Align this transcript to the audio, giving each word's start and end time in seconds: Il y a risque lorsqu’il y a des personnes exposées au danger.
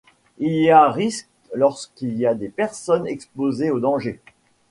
Il 0.39 0.53
y 0.53 0.71
a 0.71 0.89
risque 0.89 1.29
lorsqu’il 1.53 2.17
y 2.17 2.25
a 2.25 2.33
des 2.33 2.49
personnes 2.49 3.05
exposées 3.05 3.69
au 3.69 3.79
danger. 3.79 4.19